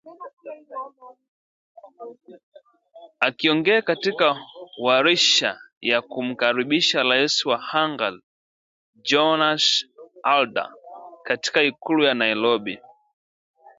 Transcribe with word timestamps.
Akiongea 3.19 3.81
katika 3.81 4.41
warsha 4.81 5.59
ya 5.81 6.01
kumkaribisha 6.01 7.03
rais 7.03 7.45
wa 7.45 7.63
Hungary 7.71 8.21
János 9.03 9.85
Áder 10.23 10.69
katika 11.25 11.63
ikulu 11.63 12.03
ya 12.03 12.13
Nairobi 12.13 12.79